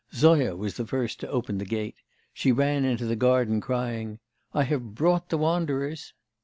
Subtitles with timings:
[0.15, 1.93] Zoya was the first to open the gate;
[2.33, 4.17] she ran into the garden, crying:
[4.51, 6.13] 'I have brought the wanderers!